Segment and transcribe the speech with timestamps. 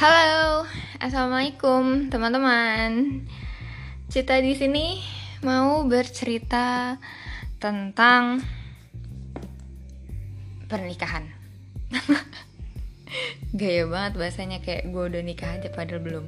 [0.00, 0.64] Halo,
[0.96, 3.20] assalamualaikum teman-teman.
[4.08, 4.96] Cita di sini
[5.44, 6.96] mau bercerita
[7.60, 8.40] tentang
[10.72, 11.28] pernikahan.
[13.60, 16.26] Gaya banget bahasanya kayak gue udah nikah aja padahal belum.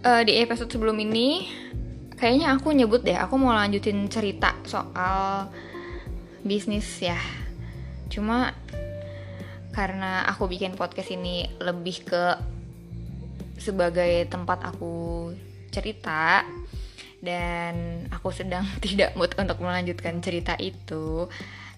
[0.00, 1.44] Uh, di episode sebelum ini,
[2.16, 5.52] kayaknya aku nyebut deh, aku mau lanjutin cerita soal
[6.40, 7.20] bisnis ya.
[8.08, 8.56] Cuma
[9.74, 12.53] karena aku bikin podcast ini lebih ke
[13.58, 15.30] sebagai tempat aku
[15.70, 16.46] cerita
[17.24, 21.26] dan aku sedang tidak mood untuk melanjutkan cerita itu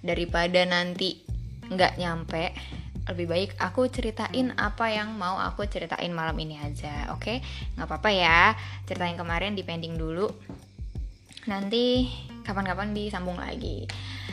[0.02, 1.22] daripada nanti
[1.66, 2.54] nggak nyampe
[3.06, 7.38] lebih baik aku ceritain apa yang mau aku ceritain malam ini aja oke?
[7.78, 8.50] Nggak apa-apa ya
[8.82, 10.26] cerita yang kemarin dipending dulu.
[11.46, 12.10] Nanti
[12.42, 13.86] kapan-kapan disambung lagi.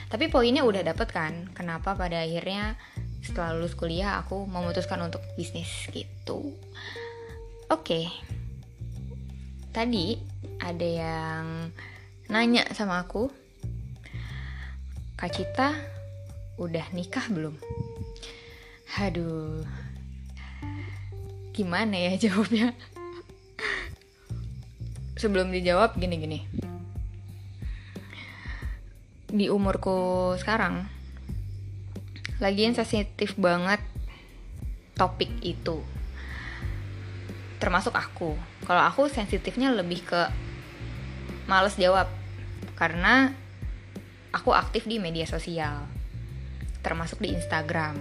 [0.09, 2.73] Tapi poinnya udah dapet kan kenapa pada akhirnya
[3.21, 6.57] setelah lulus kuliah aku memutuskan untuk bisnis gitu
[7.71, 8.05] Oke, okay.
[9.71, 10.19] tadi
[10.59, 11.71] ada yang
[12.27, 13.31] nanya sama aku,
[15.15, 15.71] Kak Cita
[16.59, 17.55] udah nikah belum?
[18.99, 19.63] Aduh,
[21.55, 22.75] gimana ya jawabnya?
[25.15, 26.43] Sebelum dijawab gini-gini.
[29.31, 30.83] Di umurku sekarang,
[32.43, 33.79] lagi sensitif banget
[34.99, 36.02] topik itu
[37.63, 38.35] termasuk aku.
[38.67, 40.27] Kalau aku sensitifnya lebih ke
[41.47, 42.11] males jawab.
[42.75, 43.31] Karena
[44.35, 45.87] aku aktif di media sosial
[46.83, 47.95] termasuk di Instagram.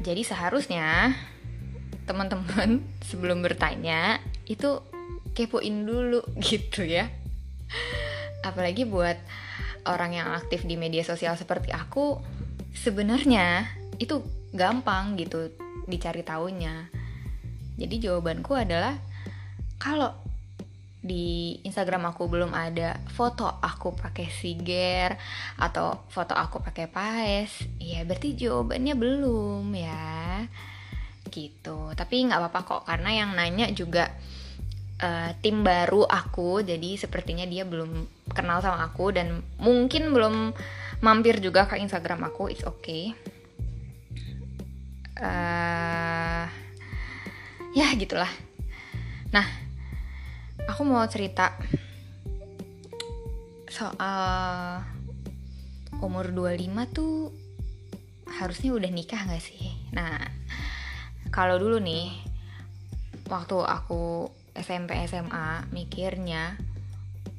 [0.00, 1.12] Jadi seharusnya
[2.08, 2.80] teman-teman
[3.12, 4.80] sebelum bertanya itu
[5.36, 7.12] kepoin dulu gitu ya.
[8.40, 9.20] Apalagi buat
[9.84, 12.16] orang yang aktif di media sosial seperti aku
[12.72, 13.68] sebenarnya
[14.00, 14.24] itu
[14.56, 15.52] gampang gitu
[15.84, 16.99] dicari tahunya
[17.80, 19.00] jadi jawabanku adalah
[19.80, 20.12] kalau
[21.00, 25.16] di Instagram aku belum ada foto aku pakai siger
[25.56, 30.44] atau foto aku pakai paes, ya berarti jawabannya belum ya.
[31.32, 31.96] Gitu.
[31.96, 34.12] Tapi nggak apa-apa kok karena yang nanya juga
[35.00, 38.04] uh, tim baru aku, jadi sepertinya dia belum
[38.36, 40.52] kenal sama aku dan mungkin belum
[41.00, 42.52] mampir juga ke Instagram aku.
[42.52, 43.16] It's okay.
[45.16, 46.44] Uh,
[47.70, 48.30] ya gitulah.
[49.30, 49.46] Nah
[50.66, 51.54] aku mau cerita
[53.70, 54.82] soal
[56.02, 57.30] umur 25 tuh
[58.26, 59.70] harusnya udah nikah gak sih?
[59.94, 60.18] Nah
[61.30, 62.10] kalau dulu nih
[63.30, 64.26] waktu aku
[64.58, 66.58] SMP SMA mikirnya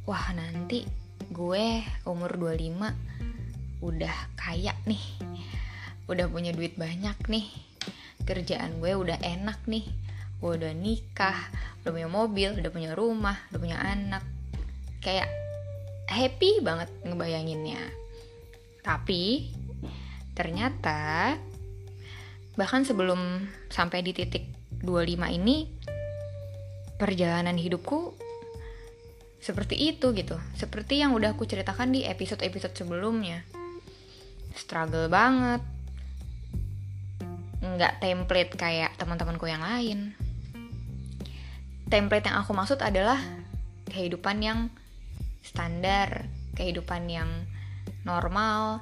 [0.07, 0.87] wah nanti
[1.27, 5.03] gue umur 25 udah kaya nih
[6.07, 7.47] udah punya duit banyak nih
[8.23, 9.83] kerjaan gue udah enak nih
[10.41, 11.37] gue udah nikah
[11.85, 14.25] udah punya mobil udah punya rumah udah punya anak.
[15.01, 15.29] Kayak
[16.09, 17.81] happy banget ngebayanginnya.
[18.81, 19.53] Tapi
[20.33, 21.37] ternyata
[22.57, 24.49] bahkan sebelum sampai di titik
[24.81, 25.69] 25 ini
[26.97, 28.17] perjalanan hidupku
[29.41, 30.41] seperti itu gitu.
[30.57, 33.45] Seperti yang udah aku ceritakan di episode-episode sebelumnya.
[34.57, 35.61] Struggle banget.
[37.61, 40.17] Nggak template kayak teman-temanku yang lain
[41.91, 43.19] template yang aku maksud adalah
[43.91, 44.71] kehidupan yang
[45.43, 46.23] standar,
[46.55, 47.27] kehidupan yang
[48.07, 48.79] normal,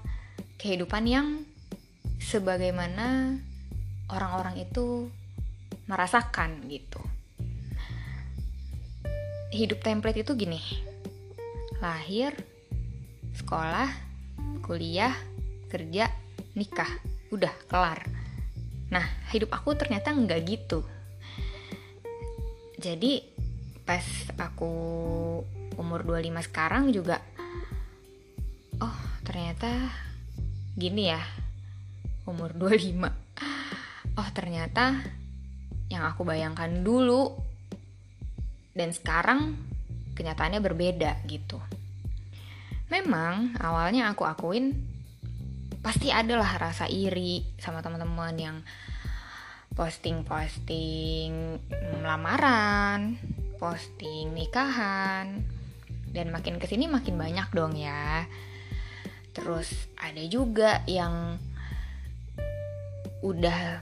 [0.61, 1.27] kehidupan yang
[2.21, 3.41] sebagaimana
[4.13, 5.09] orang-orang itu
[5.89, 7.01] merasakan gitu.
[9.49, 10.61] Hidup template itu gini.
[11.81, 12.37] Lahir,
[13.33, 13.89] sekolah,
[14.61, 15.17] kuliah,
[15.73, 16.13] kerja,
[16.53, 16.91] nikah,
[17.33, 18.05] udah kelar.
[18.93, 20.85] Nah, hidup aku ternyata nggak gitu
[22.79, 23.21] jadi
[23.83, 24.03] pas
[24.39, 24.71] aku
[25.75, 27.19] umur 25 sekarang juga
[28.79, 29.91] oh ternyata
[30.79, 31.19] gini ya
[32.23, 33.03] umur 25
[34.15, 34.95] oh ternyata
[35.89, 37.33] yang aku bayangkan dulu
[38.77, 39.57] dan sekarang
[40.13, 41.57] kenyataannya berbeda gitu.
[42.93, 44.75] Memang awalnya aku akuin
[45.79, 48.57] pasti adalah rasa iri sama teman-teman yang
[49.79, 51.55] posting-posting
[52.03, 53.15] lamaran,
[53.55, 55.39] posting nikahan,
[56.11, 58.27] dan makin ke sini makin banyak dong ya.
[59.31, 61.39] Terus ada juga yang
[63.23, 63.79] udah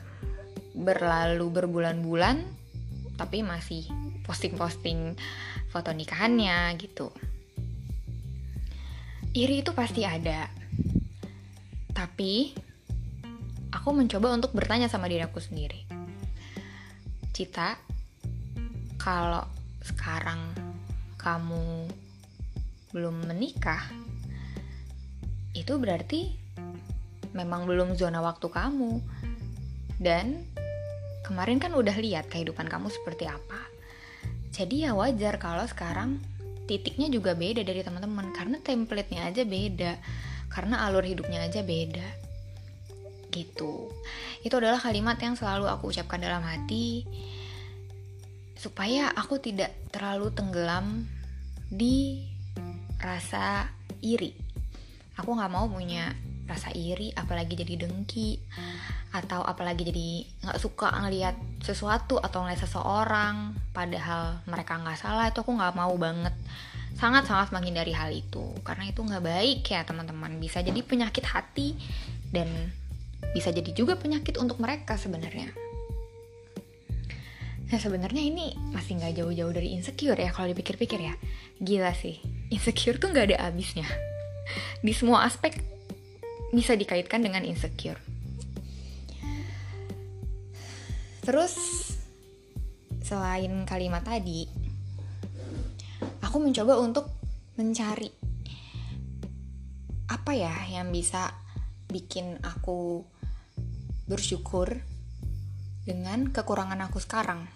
[0.77, 2.45] berlalu berbulan-bulan
[3.17, 3.89] tapi masih
[4.21, 5.17] posting-posting
[5.73, 7.09] foto nikahannya gitu.
[9.33, 10.45] Iri itu pasti ada.
[11.89, 12.53] Tapi
[13.71, 15.83] aku mencoba untuk bertanya sama diri aku sendiri.
[17.35, 17.75] Cita
[18.99, 19.43] kalau
[19.83, 20.39] sekarang
[21.19, 21.87] kamu
[22.95, 23.83] belum menikah
[25.57, 26.37] itu berarti
[27.33, 29.01] memang belum zona waktu kamu.
[29.97, 30.45] Dan
[31.25, 33.61] kemarin kan udah lihat kehidupan kamu seperti apa.
[34.53, 36.21] Jadi ya wajar kalau sekarang
[36.69, 38.29] titiknya juga beda dari teman-teman.
[38.33, 39.97] Karena template-nya aja beda.
[40.53, 42.26] Karena alur hidupnya aja beda
[43.37, 43.93] gitu.
[44.41, 47.05] Itu adalah kalimat yang selalu aku ucapkan dalam hati
[48.57, 51.05] supaya aku tidak terlalu tenggelam
[51.69, 52.25] di
[52.97, 53.69] rasa
[54.01, 54.33] iri.
[55.17, 56.13] Aku nggak mau punya
[56.47, 58.39] rasa iri apalagi jadi dengki
[59.11, 60.09] atau apalagi jadi
[60.47, 65.93] nggak suka ngelihat sesuatu atau ngeliat seseorang padahal mereka nggak salah itu aku nggak mau
[65.99, 66.33] banget.
[66.97, 70.41] Sangat sangat menghindari hal itu karena itu nggak baik ya teman-teman.
[70.41, 71.77] Bisa jadi penyakit hati
[72.33, 72.49] dan
[73.33, 75.49] bisa jadi juga penyakit untuk mereka sebenarnya
[77.67, 81.13] Nah sebenarnya ini masih nggak jauh-jauh dari insecure ya kalau dipikir-pikir ya.
[81.59, 82.15] Gila sih,
[82.47, 83.87] insecure tuh nggak ada habisnya.
[84.79, 85.59] Di semua aspek
[86.55, 87.99] bisa dikaitkan dengan insecure.
[91.27, 91.55] Terus
[93.03, 94.47] selain kalimat tadi,
[96.23, 97.11] aku mencoba untuk
[97.59, 98.07] mencari
[100.07, 101.35] apa ya yang bisa
[101.87, 103.07] bikin aku
[104.07, 104.83] bersyukur
[105.87, 107.47] dengan kekurangan aku sekarang.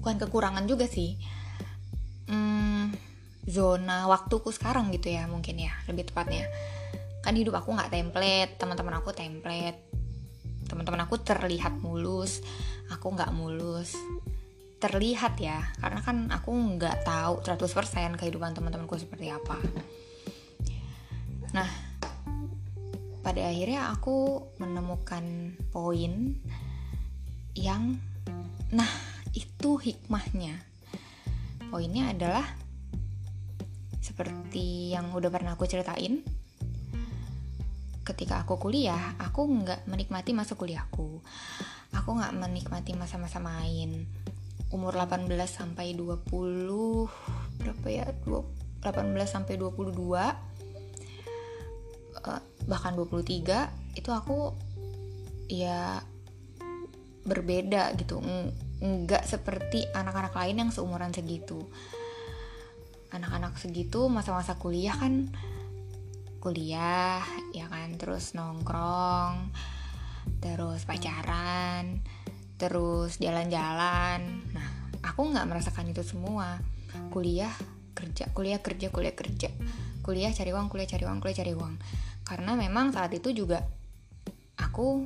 [0.00, 1.16] Bukan kekurangan juga sih.
[2.28, 2.92] Hmm,
[3.44, 6.48] zona waktuku sekarang gitu ya mungkin ya lebih tepatnya.
[7.20, 9.80] Kan hidup aku nggak template teman-teman aku template.
[10.64, 12.40] Teman-teman aku terlihat mulus
[12.88, 13.96] aku nggak mulus.
[14.80, 19.60] Terlihat ya karena kan aku nggak tahu 100% kehidupan teman-temanku seperti apa.
[21.52, 21.83] Nah
[23.24, 26.36] pada akhirnya aku menemukan poin
[27.56, 27.96] yang
[28.68, 28.92] nah
[29.32, 30.60] itu hikmahnya.
[31.72, 32.44] Poinnya adalah
[34.04, 36.20] seperti yang udah pernah aku ceritain
[38.04, 41.24] ketika aku kuliah aku nggak menikmati masa kuliahku.
[41.96, 44.04] Aku nggak menikmati masa-masa main.
[44.68, 46.28] Umur 18 sampai 20
[47.64, 48.06] berapa ya?
[48.12, 48.84] 18
[49.24, 50.34] sampai 22 uh, eh,
[52.64, 54.56] bahkan 23 itu aku
[55.48, 56.00] ya
[57.24, 58.20] berbeda gitu.
[58.84, 61.64] Nggak seperti anak-anak lain yang seumuran segitu.
[63.14, 65.30] Anak-anak segitu masa-masa kuliah kan
[66.44, 67.24] kuliah
[67.56, 69.48] ya kan terus nongkrong
[70.44, 72.04] terus pacaran
[72.60, 74.44] terus jalan-jalan.
[74.52, 74.68] Nah
[75.00, 76.60] aku nggak merasakan itu semua.
[77.10, 77.52] Kuliah
[77.94, 79.48] kerja kuliah kerja kuliah kerja.
[80.04, 81.74] Kuliah cari uang kuliah cari uang kuliah cari uang
[82.24, 83.60] karena memang saat itu juga
[84.56, 85.04] aku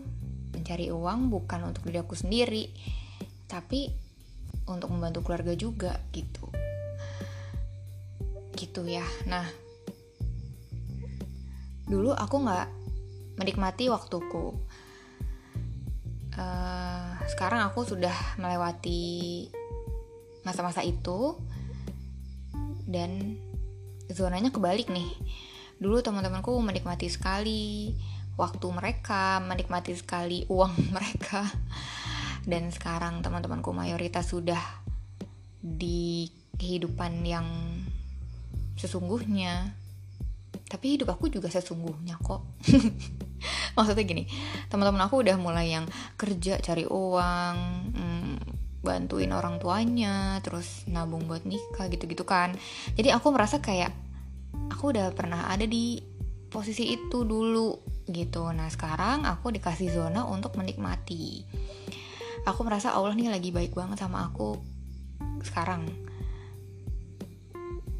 [0.54, 2.64] mencari uang bukan untuk diri aku sendiri
[3.50, 3.90] tapi
[4.70, 6.46] untuk membantu keluarga juga gitu.
[8.54, 9.04] Gitu ya.
[9.26, 9.46] Nah
[11.88, 12.68] dulu aku nggak
[13.40, 14.54] menikmati waktuku.
[16.38, 19.50] Uh, sekarang aku sudah melewati
[20.46, 21.34] masa-masa itu
[22.86, 23.36] dan
[24.08, 25.10] zonanya kebalik nih
[25.78, 27.94] dulu teman-temanku menikmati sekali
[28.38, 31.46] waktu mereka menikmati sekali uang mereka.
[32.48, 34.62] Dan sekarang teman-temanku mayoritas sudah
[35.58, 37.46] di kehidupan yang
[38.78, 39.74] sesungguhnya.
[40.68, 42.46] Tapi hidup aku juga sesungguhnya kok.
[43.76, 44.26] Maksudnya gini
[44.66, 45.86] teman-teman aku udah mulai yang
[46.18, 47.56] kerja cari uang
[47.94, 48.34] hmm,
[48.82, 52.56] bantuin orang tuanya terus nabung buat nikah gitu-gitu kan.
[52.96, 54.07] Jadi aku merasa kayak
[54.66, 56.02] aku udah pernah ada di
[56.48, 57.76] posisi itu dulu
[58.08, 58.48] gitu.
[58.50, 61.44] Nah sekarang aku dikasih zona untuk menikmati.
[62.48, 64.56] Aku merasa Allah nih lagi baik banget sama aku
[65.44, 65.86] sekarang.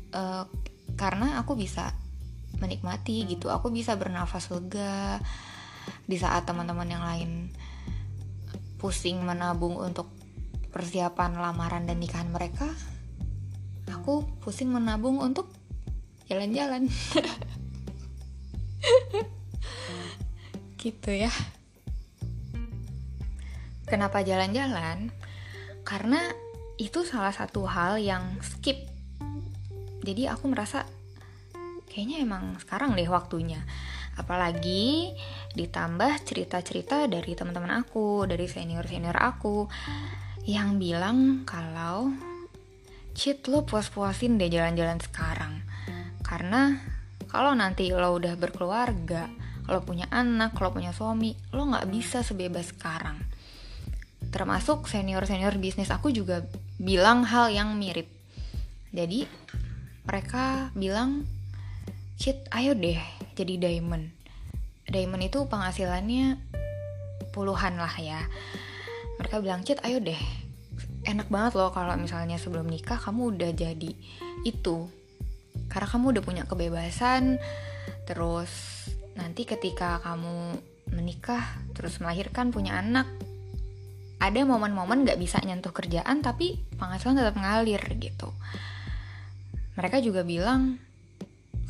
[0.09, 0.49] Uh,
[0.97, 1.93] karena aku bisa
[2.59, 3.53] menikmati gitu.
[3.53, 5.21] Aku bisa bernafas lega
[6.09, 7.31] di saat teman-teman yang lain
[8.81, 10.09] pusing menabung untuk
[10.73, 12.71] persiapan lamaran dan nikahan mereka.
[13.91, 15.58] Aku pusing menabung untuk
[16.28, 16.87] jalan-jalan
[20.78, 21.32] gitu ya
[23.88, 25.08] Kenapa jalan-jalan?
[25.80, 26.20] Karena
[26.76, 28.85] itu salah satu hal yang skip.
[30.04, 30.85] Jadi aku merasa
[31.88, 33.64] kayaknya emang sekarang deh waktunya.
[34.20, 35.16] Apalagi
[35.56, 39.64] ditambah cerita-cerita dari teman-teman aku, dari senior-senior aku
[40.44, 42.12] yang bilang kalau
[43.16, 45.64] cheat lo puas-puasin deh jalan-jalan sekarang.
[46.28, 46.76] Karena
[47.32, 49.32] kalau nanti lo udah berkeluarga,
[49.64, 53.16] lo punya anak, lo punya suami, lo nggak bisa sebebas sekarang.
[54.28, 56.44] Termasuk senior-senior bisnis aku juga
[56.76, 58.12] bilang hal yang mirip.
[58.92, 59.25] Jadi
[60.04, 61.25] mereka bilang
[62.18, 63.00] Cit ayo deh
[63.32, 64.12] jadi diamond.
[64.88, 66.37] Diamond itu penghasilannya
[67.32, 68.20] puluhan lah ya.
[69.16, 70.18] Mereka bilang Cit ayo deh.
[71.08, 73.92] Enak banget loh kalau misalnya sebelum nikah kamu udah jadi
[74.44, 74.98] itu
[75.68, 77.40] karena kamu udah punya kebebasan
[78.04, 78.50] terus
[79.16, 80.56] nanti ketika kamu
[80.92, 81.44] menikah
[81.76, 83.08] terus melahirkan punya anak
[84.18, 88.34] ada momen-momen gak bisa nyentuh kerjaan tapi penghasilan tetap ngalir gitu.
[89.78, 90.82] Mereka juga bilang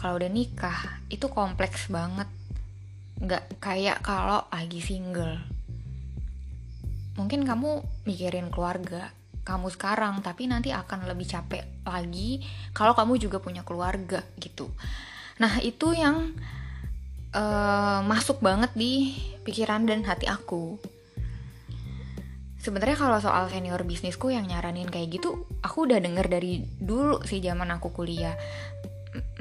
[0.00, 2.28] kalau udah nikah itu kompleks banget.
[3.20, 5.36] Nggak kayak kalau lagi single.
[7.20, 9.12] Mungkin kamu mikirin keluarga
[9.48, 12.44] kamu sekarang tapi nanti akan lebih capek lagi
[12.76, 14.68] kalau kamu juga punya keluarga gitu.
[15.40, 16.36] Nah itu yang
[17.32, 19.16] uh, masuk banget di
[19.48, 20.76] pikiran dan hati aku.
[22.58, 27.40] Sebenarnya kalau soal senior bisnisku yang nyaranin kayak gitu aku udah denger dari dulu sih
[27.40, 28.36] zaman aku kuliah.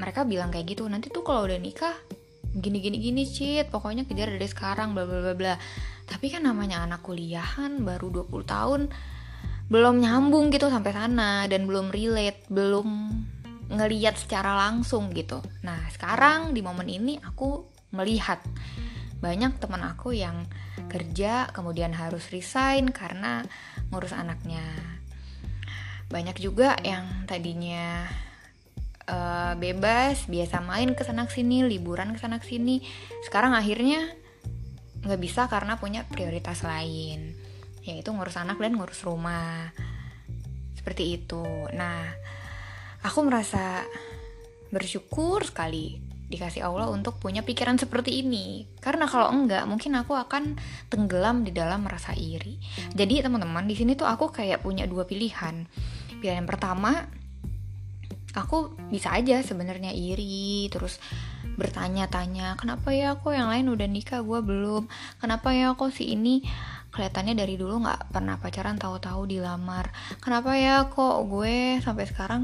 [0.00, 1.92] Mereka bilang kayak gitu nanti tuh kalau udah nikah
[2.48, 5.54] gini gini gini cheat pokoknya kejar dari sekarang bla bla bla bla.
[6.08, 8.82] Tapi kan namanya anak kuliahan baru 20 tahun
[9.68, 12.88] belum nyambung gitu sampai sana dan belum relate belum
[13.68, 15.44] ngeliat secara langsung gitu.
[15.60, 18.40] Nah sekarang di momen ini aku melihat
[19.20, 20.48] banyak teman aku yang
[20.88, 23.44] kerja kemudian harus resign karena
[23.92, 24.64] ngurus anaknya.
[26.08, 28.08] Banyak juga yang tadinya
[29.04, 32.80] uh, bebas biasa main ke sana sini liburan ke sana sini.
[33.20, 34.16] Sekarang akhirnya
[35.04, 37.47] nggak bisa karena punya prioritas lain
[37.88, 39.72] yaitu ngurus anak dan ngurus rumah.
[40.76, 41.44] Seperti itu.
[41.72, 42.12] Nah
[43.00, 43.82] aku merasa
[44.68, 45.96] bersyukur sekali
[46.28, 48.68] dikasih Allah untuk punya pikiran seperti ini.
[48.84, 50.60] Karena kalau enggak mungkin aku akan
[50.92, 52.60] tenggelam di dalam merasa iri.
[52.92, 55.64] Jadi teman-teman di sini tuh aku kayak punya dua pilihan.
[56.20, 57.08] Pilihan yang pertama
[58.36, 61.00] aku bisa aja sebenarnya iri terus
[61.58, 64.86] bertanya-tanya kenapa ya aku yang lain udah nikah gue belum?
[65.18, 66.44] Kenapa ya aku si ini
[66.88, 69.92] kelihatannya dari dulu nggak pernah pacaran tahu-tahu dilamar.
[70.18, 72.42] Kenapa ya kok gue sampai sekarang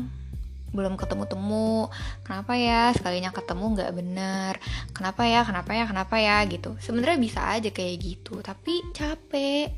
[0.74, 1.88] belum ketemu-temu?
[2.26, 4.52] Kenapa ya sekalinya ketemu nggak bener?
[4.92, 6.76] Kenapa ya kenapa ya kenapa ya gitu.
[6.82, 9.72] Sebenarnya bisa aja kayak gitu tapi capek.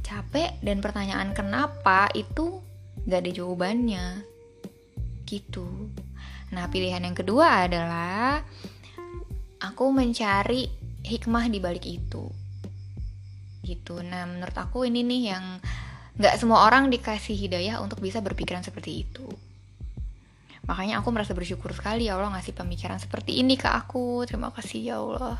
[0.00, 2.64] Capek dan pertanyaan kenapa itu
[3.04, 4.06] nggak ada jawabannya.
[5.28, 5.66] Gitu.
[6.54, 8.40] Nah pilihan yang kedua adalah
[9.60, 10.70] aku mencari
[11.04, 12.47] hikmah di balik itu
[13.68, 14.00] gitu.
[14.00, 15.44] Nah menurut aku ini nih yang
[16.16, 19.28] nggak semua orang dikasih hidayah untuk bisa berpikiran seperti itu.
[20.64, 24.24] Makanya aku merasa bersyukur sekali ya Allah ngasih pemikiran seperti ini ke aku.
[24.24, 25.36] Terima kasih ya Allah.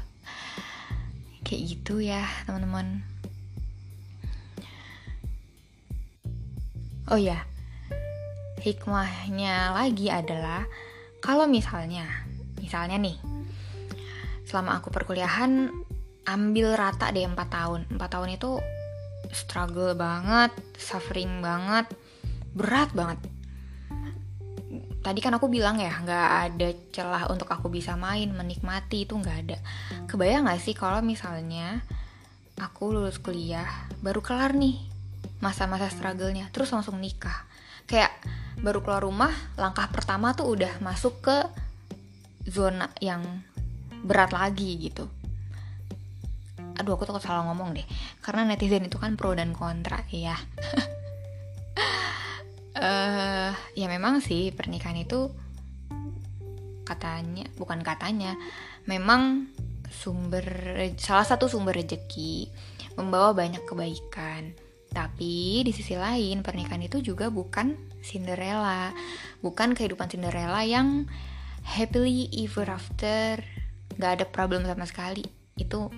[1.42, 3.00] Kayak gitu ya teman-teman.
[7.08, 7.40] Oh ya
[8.60, 10.68] hikmahnya lagi adalah
[11.24, 12.04] kalau misalnya
[12.58, 13.16] misalnya nih
[14.44, 15.72] selama aku perkuliahan
[16.28, 17.80] ambil rata deh 4 tahun.
[17.88, 18.60] 4 tahun itu
[19.32, 21.88] struggle banget suffering banget
[22.52, 23.18] berat banget.
[25.00, 29.38] Tadi kan aku bilang ya nggak ada celah untuk aku bisa main menikmati itu nggak
[29.48, 29.58] ada.
[30.04, 31.80] Kebayang nggak sih kalau misalnya
[32.60, 34.76] aku lulus kuliah baru kelar nih
[35.38, 37.48] masa-masa struggle-nya terus langsung nikah.
[37.88, 38.12] Kayak
[38.60, 41.36] baru keluar rumah langkah pertama tuh udah masuk ke
[42.44, 43.22] zona yang
[44.04, 45.17] berat lagi gitu
[46.78, 47.86] aduh aku takut salah ngomong deh.
[48.22, 50.38] Karena netizen itu kan pro dan kontra ya
[52.78, 55.30] uh, ya memang sih pernikahan itu
[56.86, 58.32] katanya bukan katanya
[58.88, 59.52] memang
[59.92, 60.46] sumber
[60.96, 62.48] salah satu sumber rezeki
[62.96, 64.56] membawa banyak kebaikan.
[64.88, 68.90] Tapi di sisi lain pernikahan itu juga bukan Cinderella.
[69.44, 71.06] Bukan kehidupan Cinderella yang
[71.62, 73.38] happily ever after.
[74.00, 75.22] Nggak ada problem sama sekali.
[75.54, 75.92] Itu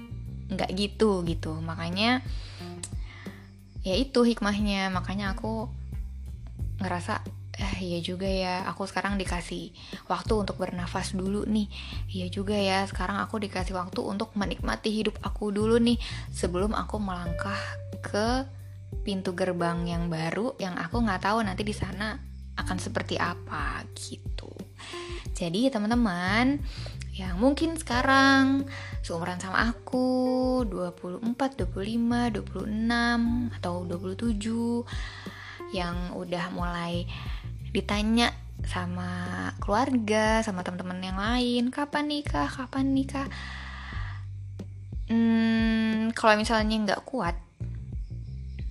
[0.51, 1.55] nggak gitu gitu.
[1.63, 2.21] Makanya
[3.87, 4.91] ya itu hikmahnya.
[4.91, 5.71] Makanya aku
[6.81, 7.23] ngerasa
[7.61, 9.77] eh iya juga ya aku sekarang dikasih
[10.09, 11.69] waktu untuk bernafas dulu nih.
[12.09, 16.01] Iya juga ya sekarang aku dikasih waktu untuk menikmati hidup aku dulu nih
[16.33, 17.61] sebelum aku melangkah
[18.01, 18.49] ke
[19.05, 22.17] pintu gerbang yang baru yang aku nggak tahu nanti di sana
[22.57, 24.49] akan seperti apa gitu.
[25.37, 26.61] Jadi teman-teman
[27.11, 28.71] yang mungkin sekarang
[29.03, 37.07] seumuran sama aku 24, 25, 26 atau 27 yang udah mulai
[37.75, 38.31] ditanya
[38.67, 43.27] sama keluarga, sama teman-teman yang lain, kapan nikah, kapan nikah.
[45.11, 47.35] Hmm, kalau misalnya nggak kuat,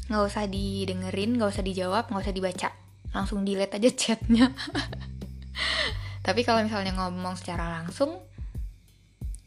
[0.08, 2.70] nggak usah didengerin nggak usah dijawab nggak usah dibaca.
[3.10, 4.54] Langsung delete aja chatnya
[6.30, 8.22] tapi kalau misalnya ngomong secara langsung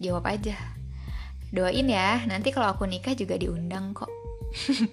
[0.03, 0.59] jawab aja.
[1.55, 4.11] Doain ya nanti kalau aku nikah juga diundang kok.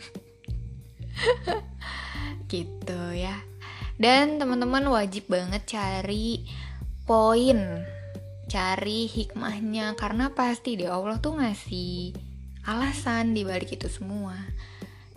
[2.53, 3.41] Gitu ya.
[3.97, 6.45] Dan teman-teman wajib banget cari
[7.09, 7.57] poin
[8.45, 9.97] cari hikmahnya.
[9.97, 12.13] Karena pasti di Allah tuh ngasih
[12.69, 14.37] alasan di balik itu semua.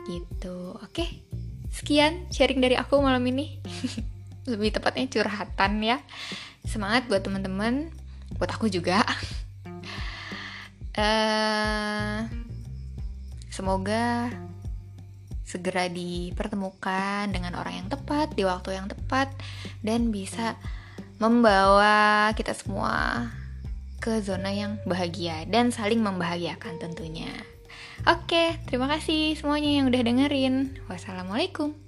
[0.08, 0.80] Gitu.
[0.80, 1.20] Oke
[1.68, 3.60] sekian sharing dari aku malam ini.
[4.48, 6.00] Lebih tepatnya curhatan ya
[6.66, 7.90] semangat buat teman-teman
[8.38, 9.04] buat aku juga
[10.96, 12.26] uh,
[13.52, 14.32] semoga
[15.44, 19.28] segera dipertemukan dengan orang yang tepat di waktu yang tepat
[19.84, 20.56] dan bisa
[21.20, 23.28] membawa kita semua
[24.02, 27.30] ke zona yang bahagia dan saling membahagiakan tentunya.
[28.02, 30.82] Oke, terima kasih semuanya yang udah dengerin.
[30.90, 31.81] Wassalamualaikum.